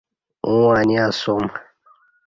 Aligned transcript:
اوں 0.45 0.67
انی 0.77 0.95
اسوم۔ 1.07 1.43